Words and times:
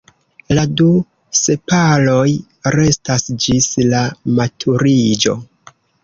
La 0.57 0.61
du 0.79 0.85
sepaloj 1.39 2.23
restas 2.75 3.25
ĝis 3.43 3.67
la 3.91 4.01
maturiĝo. 4.39 5.37